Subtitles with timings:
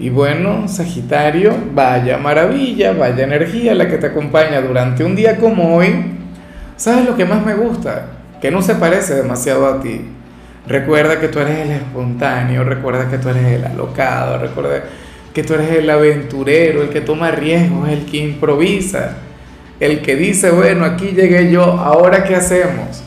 [0.00, 5.74] Y bueno, Sagitario, vaya maravilla, vaya energía la que te acompaña durante un día como
[5.74, 5.92] hoy.
[6.76, 8.06] ¿Sabes lo que más me gusta?
[8.40, 10.02] Que no se parece demasiado a ti.
[10.68, 14.84] Recuerda que tú eres el espontáneo, recuerda que tú eres el alocado, recuerda
[15.34, 19.16] que tú eres el aventurero, el que toma riesgos, el que improvisa,
[19.80, 23.02] el que dice, bueno, aquí llegué yo, ahora qué hacemos.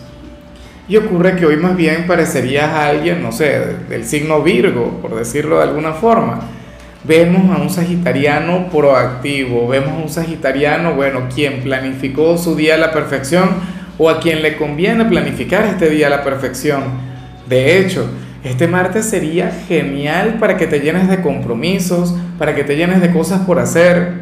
[0.89, 5.15] Y ocurre que hoy más bien parecerías a alguien, no sé, del signo Virgo, por
[5.15, 6.41] decirlo de alguna forma
[7.03, 12.77] Vemos a un sagitariano proactivo, vemos a un sagitariano, bueno, quien planificó su día a
[12.77, 13.49] la perfección
[13.97, 16.83] o a quien le conviene planificar este día a la perfección.
[17.49, 18.07] De hecho,
[18.43, 23.11] este martes sería genial para que te llenes de compromisos, para que te llenes de
[23.11, 24.13] cosas por hacer.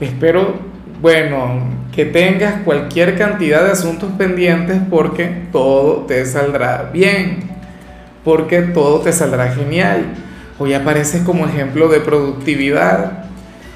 [0.00, 0.60] Espero,
[1.02, 1.60] bueno,
[1.94, 7.40] que tengas cualquier cantidad de asuntos pendientes porque todo te saldrá bien,
[8.24, 10.06] porque todo te saldrá genial.
[10.64, 13.24] Hoy apareces como ejemplo de productividad.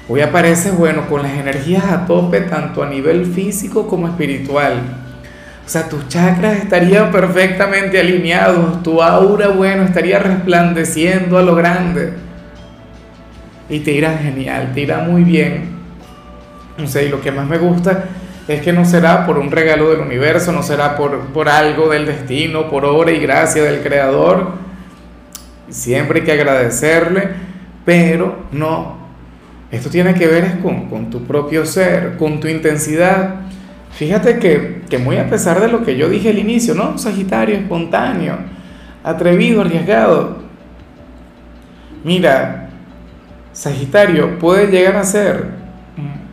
[0.07, 4.79] Hoy apareces, bueno, con las energías a tope, tanto a nivel físico como espiritual.
[5.65, 12.13] O sea, tus chakras estarían perfectamente alineados, tu aura, bueno, estaría resplandeciendo a lo grande.
[13.69, 15.71] Y te irá genial, te irá muy bien.
[16.77, 18.05] No sé, y lo que más me gusta
[18.47, 22.05] es que no será por un regalo del universo, no será por, por algo del
[22.05, 24.66] destino, por obra y gracia del Creador,
[25.69, 27.29] siempre hay que agradecerle,
[27.85, 28.97] pero no,
[29.71, 33.35] esto tiene que ver con, con tu propio ser, con tu intensidad.
[33.91, 36.97] Fíjate que, que muy a pesar de lo que yo dije al inicio, ¿no?
[36.97, 38.37] Sagitario, espontáneo,
[39.03, 40.37] atrevido, arriesgado.
[42.03, 42.69] Mira,
[43.51, 45.45] Sagitario puede llegar a ser,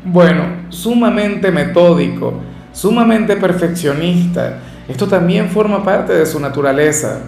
[0.04, 2.40] bueno, sumamente metódico,
[2.72, 4.58] sumamente perfeccionista.
[4.86, 7.20] Esto también forma parte de su naturaleza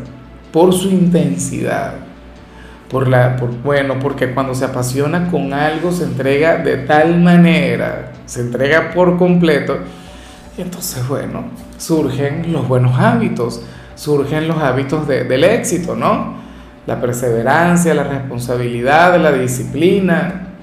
[0.57, 1.97] por su intensidad,
[2.89, 8.15] por la, por, bueno, porque cuando se apasiona con algo se entrega de tal manera,
[8.25, 9.77] se entrega por completo,
[10.57, 13.61] y entonces, bueno, surgen los buenos hábitos,
[13.97, 16.37] surgen los hábitos del éxito, ¿no?
[16.87, 20.55] La perseverancia, la responsabilidad, la disciplina,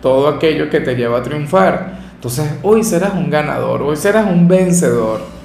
[0.00, 1.98] todo aquello que te lleva a triunfar.
[2.14, 5.41] Entonces, hoy serás un ganador, hoy serás un vencedor.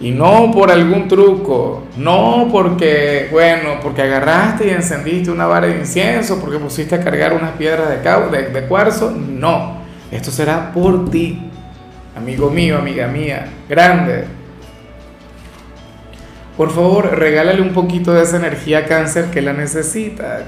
[0.00, 5.78] Y no por algún truco, no porque, bueno, porque agarraste y encendiste una vara de
[5.78, 9.78] incienso, porque pusiste a cargar unas piedras de, cuarzo, no.
[10.10, 11.38] Esto será por ti,
[12.16, 14.24] amigo mío, amiga mía, grande.
[16.56, 20.44] Por favor, regálale un poquito de esa energía cáncer que la necesita.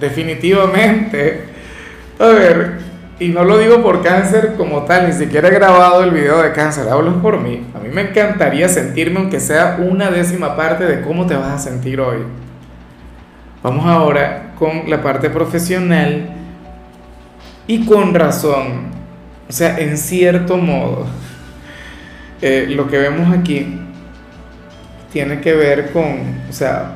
[0.00, 1.44] definitivamente.
[2.18, 2.87] A ver,
[3.20, 6.52] y no lo digo por cáncer como tal, ni siquiera he grabado el video de
[6.52, 7.66] cáncer, hablo por mí.
[7.74, 11.58] A mí me encantaría sentirme aunque sea una décima parte de cómo te vas a
[11.58, 12.18] sentir hoy.
[13.62, 16.30] Vamos ahora con la parte profesional
[17.66, 18.88] y con razón.
[19.48, 21.06] O sea, en cierto modo,
[22.40, 23.80] eh, lo que vemos aquí
[25.12, 26.92] tiene que ver con, o sea,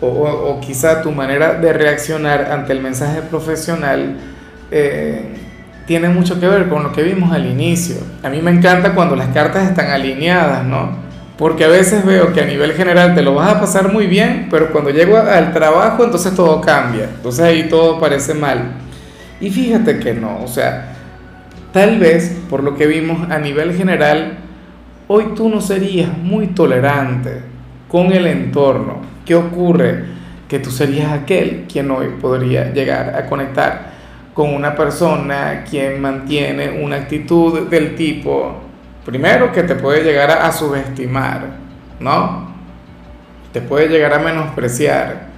[0.00, 4.18] o, quizá tu manera de reaccionar ante el mensaje profesional.
[4.70, 5.34] Eh,
[5.86, 7.96] tiene mucho que ver con lo que vimos al inicio.
[8.22, 11.04] A mí me encanta cuando las cartas están alineadas, ¿no?
[11.36, 14.46] Porque a veces veo que a nivel general te lo vas a pasar muy bien,
[14.50, 17.04] pero cuando llego al trabajo entonces todo cambia.
[17.16, 18.72] Entonces ahí todo parece mal.
[19.40, 20.92] Y fíjate que no, o sea,
[21.72, 24.38] tal vez por lo que vimos a nivel general,
[25.08, 27.42] hoy tú no serías muy tolerante
[27.88, 29.00] con el entorno.
[29.26, 30.04] ¿Qué ocurre?
[30.48, 33.93] Que tú serías aquel quien hoy podría llegar a conectar
[34.34, 38.56] con una persona quien mantiene una actitud del tipo,
[39.06, 41.46] primero que te puede llegar a, subestimar,
[42.00, 42.52] ¿no?
[43.52, 45.28] Te puede llegar a menospreciar.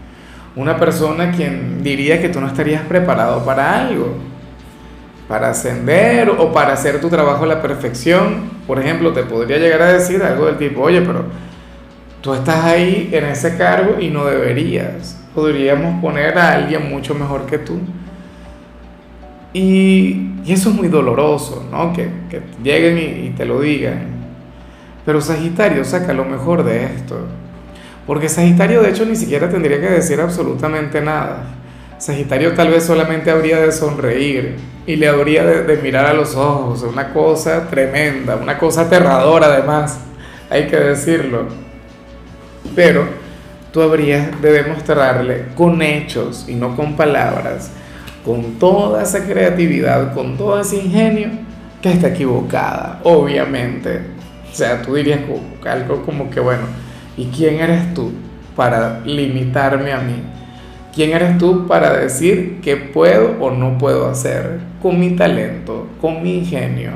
[0.57, 4.15] Una persona quien diría que tú no estarías preparado para algo,
[5.29, 8.51] para ascender o para hacer tu trabajo a la perfección.
[8.67, 11.25] Por ejemplo, te podría llegar a decir algo del tipo, oye, pero
[12.23, 15.23] tú estás ahí en ese cargo y no deberías.
[15.35, 17.79] Podríamos poner a alguien mucho mejor que tú.
[19.57, 21.91] Y, eso es muy doloroso, ¿no?
[21.95, 22.11] Que,
[22.63, 24.09] lleguen y, te lo digan.
[25.07, 27.21] Pero Sagitario saca lo mejor de esto.
[28.07, 31.55] Porque Sagitario de hecho ni siquiera tendría que decir absolutamente nada.
[31.97, 34.57] Sagitario tal vez solamente habría de sonreír
[34.87, 39.99] y le habría de, mirar a los ojos, una cosa tremenda, una cosa aterradora además,
[40.51, 41.47] hay que decirlo.
[42.75, 43.07] Pero
[43.73, 47.71] tú habrías de demostrarle con hechos y no con palabras,
[48.27, 51.29] con toda esa creatividad, con todo ese ingenio,
[51.81, 54.01] que está equivocada, obviamente.
[54.51, 55.21] O sea, tú dirías
[55.65, 56.65] algo como que, bueno,
[57.17, 58.13] ¿y quién eres tú
[58.57, 60.17] para limitarme a mí?
[60.93, 66.21] ¿Quién eres tú para decir qué puedo o no puedo hacer con mi talento, con
[66.21, 66.93] mi ingenio?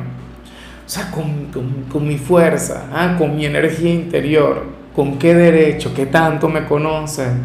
[0.85, 3.15] O sea, con, mi fuerza, ¿ah?
[3.17, 4.65] con mi energía interior,
[4.97, 7.43] con qué derecho, qué tanto me conocen.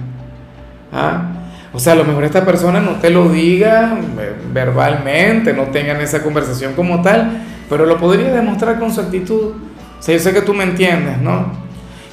[0.91, 1.34] ¿Ah?
[1.75, 5.99] O sea, a lo mejor esta persona no te lo diga eh, verbalmente, no tengan
[5.99, 9.55] esa conversación como tal, pero lo podría demostrar con su actitud.
[9.99, 11.51] O sea, yo sé que tú me entiendes, ¿no?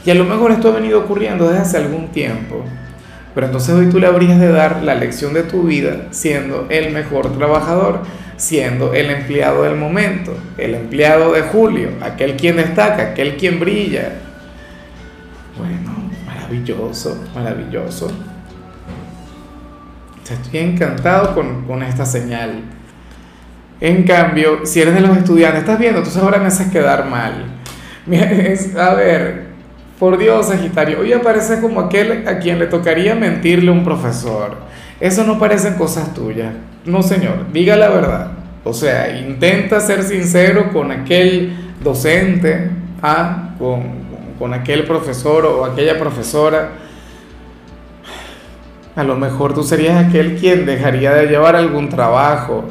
[0.05, 2.65] Y a lo mejor esto ha venido ocurriendo desde hace algún tiempo.
[3.37, 6.93] Pero entonces hoy tú le habrías de dar la lección de tu vida siendo el
[6.93, 8.01] mejor trabajador,
[8.37, 14.15] siendo el empleado del momento, el empleado de Julio, aquel quien destaca, aquel quien brilla.
[15.57, 18.11] Bueno, maravilloso, maravilloso.
[20.31, 22.63] Estoy encantado con, con esta señal.
[23.81, 27.47] En cambio, si eres de los estudiantes, estás viendo, entonces ahora me haces quedar mal.
[28.79, 29.53] a ver,
[29.99, 34.57] por Dios, Sagitario, hoy aparece como aquel a quien le tocaría mentirle un profesor.
[35.01, 36.55] Eso no parecen cosas tuyas.
[36.85, 38.33] No, señor, diga la verdad.
[38.65, 41.53] O sea, intenta ser sincero con aquel
[41.83, 42.71] docente,
[43.03, 43.55] ¿ah?
[43.59, 43.83] con,
[44.39, 46.71] con aquel profesor o aquella profesora.
[48.95, 52.65] A lo mejor tú serías aquel quien dejaría de llevar algún trabajo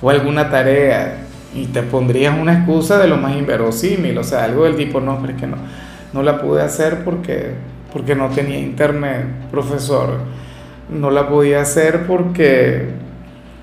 [0.00, 1.24] o alguna tarea
[1.54, 5.18] y te pondrías una excusa de lo más inverosímil, o sea, algo del tipo, no,
[5.20, 5.56] pero es que no
[6.16, 7.52] no la pude hacer porque,
[7.92, 10.18] porque no tenía internet, profesor.
[10.88, 12.88] No la podía hacer porque,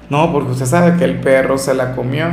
[0.09, 2.27] no, porque usted sabe que el perro se la comió.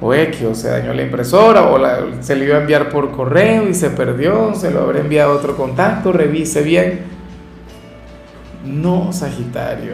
[0.00, 1.78] O X, o se dañó la impresora, o
[2.20, 5.36] se le iba a enviar por correo y se perdió, se lo habrá enviado a
[5.36, 7.13] otro contacto, revise bien.
[8.64, 9.92] No, Sagitario.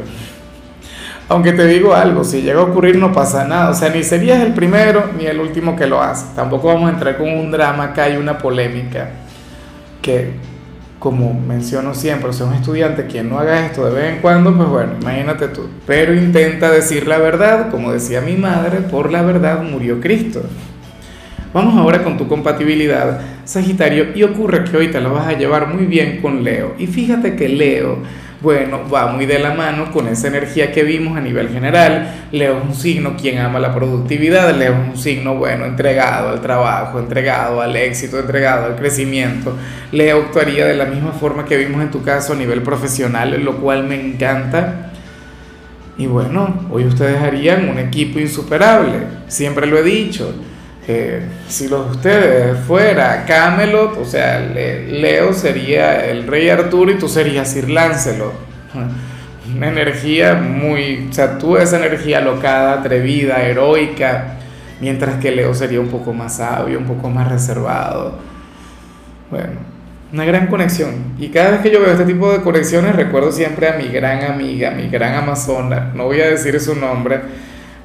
[1.28, 4.40] Aunque te digo algo, si llega a ocurrir no pasa nada, o sea, ni serías
[4.40, 6.26] el primero ni el último que lo hace.
[6.34, 9.10] Tampoco vamos a entrar con un drama acá y una polémica
[10.02, 10.32] que,
[10.98, 14.56] como menciono siempre, o sea, un estudiante quien no haga esto de vez en cuando,
[14.56, 15.68] pues bueno, imagínate tú.
[15.86, 20.42] Pero intenta decir la verdad, como decía mi madre, por la verdad murió Cristo.
[21.54, 25.68] Vamos ahora con tu compatibilidad, Sagitario, y ocurre que hoy te lo vas a llevar
[25.68, 26.74] muy bien con Leo.
[26.76, 27.98] Y fíjate que Leo
[28.40, 32.26] bueno, va muy de la mano con esa energía que vimos a nivel general.
[32.32, 36.40] Leo es un signo quien ama la productividad, Leo es un signo, bueno, entregado al
[36.40, 39.54] trabajo, entregado al éxito, entregado al crecimiento.
[39.92, 43.56] Leo actuaría de la misma forma que vimos en tu caso a nivel profesional, lo
[43.58, 44.90] cual me encanta.
[45.98, 50.34] Y bueno, hoy ustedes harían un equipo insuperable, siempre lo he dicho
[51.48, 57.08] si los de ustedes fuera Camelot, o sea, Leo sería el rey Arturo y tú
[57.08, 58.32] serías Sir Lancelot.
[59.56, 64.36] Una energía muy, o sea, tú esa energía alocada, atrevida, heroica,
[64.80, 68.18] mientras que Leo sería un poco más sabio, un poco más reservado.
[69.30, 69.60] Bueno,
[70.12, 71.14] una gran conexión.
[71.18, 74.24] Y cada vez que yo veo este tipo de conexiones recuerdo siempre a mi gran
[74.24, 77.20] amiga, mi gran amazona, no voy a decir su nombre,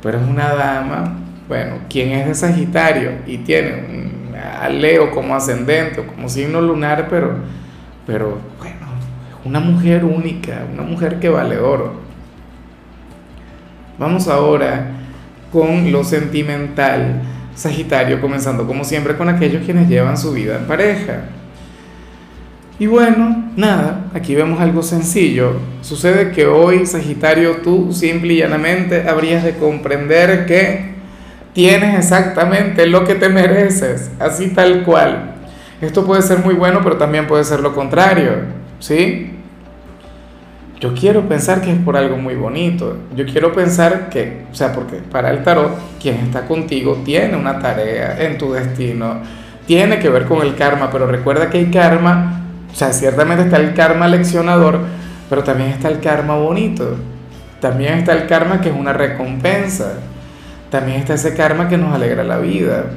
[0.02, 4.16] pero es una dama bueno, quien es de Sagitario y tiene
[4.60, 7.36] a Leo como ascendente o como signo lunar, pero,
[8.06, 8.88] pero bueno,
[9.44, 11.94] una mujer única, una mujer que vale oro.
[13.98, 14.92] Vamos ahora
[15.52, 17.22] con lo sentimental,
[17.54, 21.26] Sagitario, comenzando como siempre con aquellos quienes llevan su vida en pareja.
[22.78, 25.54] Y bueno, nada, aquí vemos algo sencillo.
[25.82, 30.95] Sucede que hoy, Sagitario, tú simple y llanamente habrías de comprender que
[31.56, 35.36] tienes exactamente lo que te mereces, así tal cual.
[35.82, 38.34] Esto puede ser muy bueno, pero también puede ser lo contrario,
[38.80, 39.32] ¿sí?
[40.82, 42.98] Yo quiero pensar que es por algo muy bonito.
[43.16, 45.72] Yo quiero pensar que, o sea, porque para el tarot,
[46.02, 49.22] quien está contigo tiene una tarea en tu destino,
[49.66, 53.58] tiene que ver con el karma, pero recuerda que hay karma, o sea, ciertamente está
[53.58, 54.82] el karma leccionador,
[55.30, 56.98] pero también está el karma bonito.
[57.62, 59.94] También está el karma que es una recompensa
[60.76, 62.88] también está ese karma que nos alegra la vida.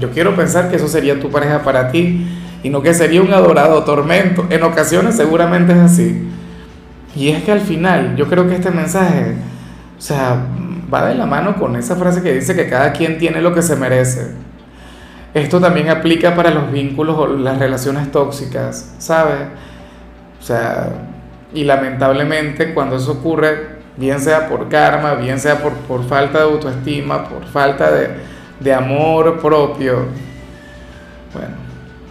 [0.00, 2.26] Yo quiero pensar que eso sería tu pareja para ti
[2.64, 4.46] y no que sería un adorado tormento.
[4.50, 6.28] En ocasiones seguramente es así.
[7.14, 9.36] Y es que al final yo creo que este mensaje,
[9.96, 10.44] o sea,
[10.92, 13.62] va de la mano con esa frase que dice que cada quien tiene lo que
[13.62, 14.32] se merece.
[15.34, 19.38] Esto también aplica para los vínculos o las relaciones tóxicas, ¿sabes?
[20.40, 20.88] O sea,
[21.54, 26.44] Y lamentablemente cuando eso ocurre, bien sea por karma, bien sea por, por falta de
[26.44, 28.10] autoestima, por falta de,
[28.60, 30.06] de amor propio,
[31.32, 31.54] bueno,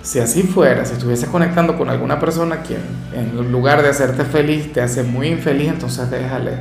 [0.02, 2.82] si así fuera, si estuvieses conectando con alguna persona quien
[3.14, 6.52] en lugar de hacerte feliz te hace muy infeliz, entonces déjale.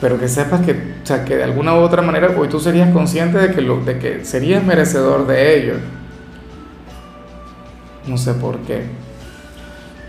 [0.00, 2.90] Pero que sepas que, o sea, que de alguna u otra manera hoy tú serías
[2.90, 5.74] consciente de que, lo, de que serías merecedor de ello.
[8.08, 8.82] No sé por qué.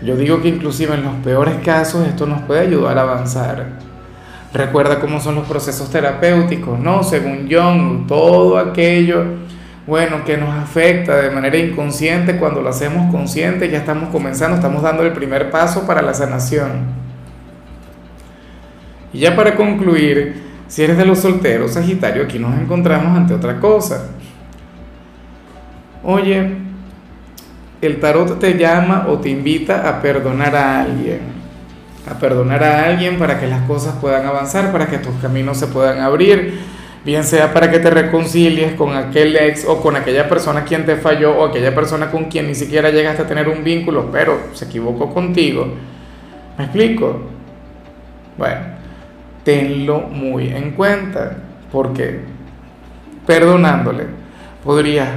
[0.02, 3.85] Yo digo que inclusive en los peores casos esto nos puede ayudar a avanzar.
[4.56, 7.02] Recuerda cómo son los procesos terapéuticos, ¿no?
[7.02, 9.22] Según Jung, todo aquello,
[9.86, 14.82] bueno, que nos afecta de manera inconsciente, cuando lo hacemos consciente, ya estamos comenzando, estamos
[14.82, 16.70] dando el primer paso para la sanación.
[19.12, 23.60] Y ya para concluir, si eres de los solteros, Sagitario, aquí nos encontramos ante otra
[23.60, 24.08] cosa.
[26.02, 26.56] Oye,
[27.82, 31.35] el tarot te llama o te invita a perdonar a alguien,
[32.08, 35.66] a perdonar a alguien para que las cosas puedan avanzar, para que tus caminos se
[35.66, 36.58] puedan abrir,
[37.04, 40.96] bien sea para que te reconcilies con aquel ex o con aquella persona quien te
[40.96, 44.66] falló o aquella persona con quien ni siquiera llegaste a tener un vínculo, pero se
[44.66, 45.68] equivocó contigo.
[46.58, 47.22] ¿Me explico?
[48.38, 48.60] Bueno,
[49.44, 51.36] tenlo muy en cuenta,
[51.70, 52.20] porque
[53.26, 54.04] perdonándole
[54.64, 55.08] podrías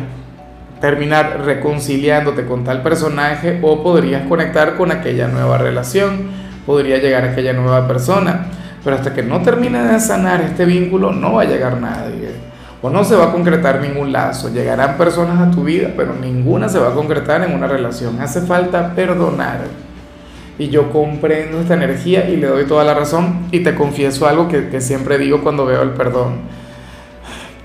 [0.79, 6.29] terminar reconciliándote con tal personaje o podrías conectar con aquella nueva relación,
[6.65, 8.47] podría llegar aquella nueva persona,
[8.83, 12.49] pero hasta que no termine de sanar este vínculo no va a llegar nadie.
[12.81, 16.69] O no se va a concretar ningún lazo, llegarán personas a tu vida, pero ninguna
[16.69, 19.59] se va a concretar en una relación, hace falta perdonar.
[20.57, 23.47] Y yo comprendo esta energía y le doy toda la razón.
[23.49, 26.41] Y te confieso algo que, que siempre digo cuando veo el perdón.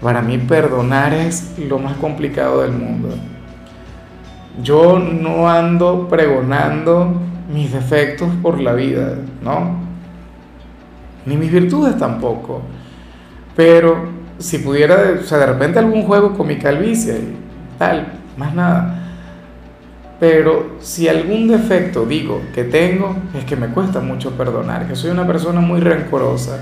[0.00, 3.08] Para mí perdonar es lo más complicado del mundo.
[4.62, 7.20] Yo no ando pregonando
[7.54, 9.78] mis defectos por la vida, ¿no?
[11.24, 12.60] Ni mis virtudes tampoco.
[13.56, 13.96] Pero
[14.38, 19.00] si pudiera, o sea, de repente algún juego con mi calvicie y tal, más nada.
[20.20, 25.10] Pero si algún defecto digo que tengo, es que me cuesta mucho perdonar, que soy
[25.10, 26.58] una persona muy rencorosa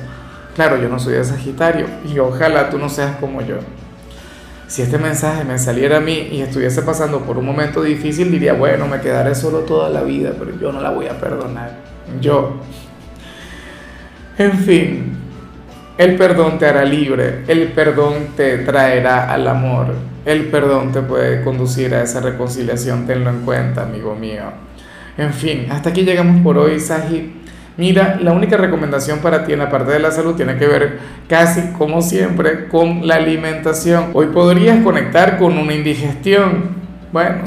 [0.55, 3.57] Claro, yo no soy de Sagitario y ojalá tú no seas como yo.
[4.73, 8.55] Si este mensaje me saliera a mí y estuviese pasando por un momento difícil, diría,
[8.55, 11.73] bueno, me quedaré solo toda la vida, pero yo no la voy a perdonar.
[12.23, 12.55] Yo.
[14.39, 15.13] En fin,
[15.99, 19.89] el perdón te hará libre, el perdón te traerá al amor,
[20.25, 24.45] el perdón te puede conducir a esa reconciliación, tenlo en cuenta, amigo mío.
[25.19, 27.42] En fin, hasta aquí llegamos por hoy, Sagi.
[27.79, 30.99] Mira, la única recomendación para ti en la parte de la salud tiene que ver
[31.27, 34.11] casi como siempre con la alimentación.
[34.13, 36.83] Hoy podrías conectar con una indigestión.
[37.13, 37.39] Bueno,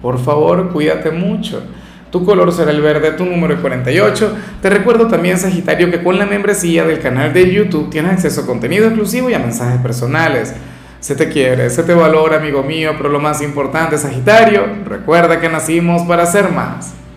[0.00, 1.62] por favor, cuídate mucho.
[2.10, 4.36] Tu color será el verde, tu número es 48.
[4.62, 8.46] Te recuerdo también, Sagitario, que con la membresía del canal de YouTube tienes acceso a
[8.46, 10.54] contenido exclusivo y a mensajes personales.
[11.00, 15.50] Se te quiere, se te valora, amigo mío, pero lo más importante, Sagitario, recuerda que
[15.50, 16.98] nacimos para ser más.